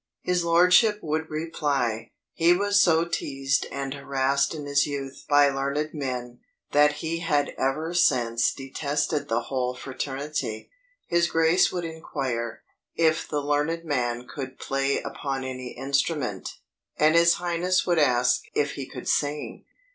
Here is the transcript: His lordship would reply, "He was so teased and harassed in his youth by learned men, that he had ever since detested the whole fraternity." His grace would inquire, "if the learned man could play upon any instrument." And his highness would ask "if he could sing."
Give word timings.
His 0.23 0.43
lordship 0.43 0.97
would 1.03 1.29
reply, 1.29 2.09
"He 2.33 2.53
was 2.53 2.79
so 2.81 3.05
teased 3.05 3.67
and 3.71 3.93
harassed 3.93 4.55
in 4.55 4.65
his 4.65 4.87
youth 4.87 5.25
by 5.29 5.49
learned 5.49 5.91
men, 5.93 6.39
that 6.71 6.93
he 7.05 7.19
had 7.19 7.49
ever 7.55 7.93
since 7.93 8.51
detested 8.51 9.27
the 9.29 9.41
whole 9.41 9.75
fraternity." 9.75 10.71
His 11.05 11.27
grace 11.27 11.71
would 11.71 11.85
inquire, 11.85 12.63
"if 12.95 13.27
the 13.29 13.41
learned 13.41 13.85
man 13.85 14.27
could 14.27 14.57
play 14.57 14.99
upon 15.03 15.43
any 15.43 15.77
instrument." 15.77 16.55
And 16.97 17.13
his 17.13 17.35
highness 17.35 17.85
would 17.85 17.99
ask 17.99 18.41
"if 18.55 18.71
he 18.71 18.87
could 18.87 19.07
sing." 19.07 19.65